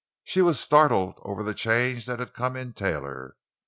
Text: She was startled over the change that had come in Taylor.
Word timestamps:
She 0.23 0.41
was 0.41 0.59
startled 0.59 1.13
over 1.21 1.43
the 1.43 1.53
change 1.53 2.07
that 2.07 2.17
had 2.17 2.33
come 2.33 2.55
in 2.55 2.73
Taylor. 2.73 3.35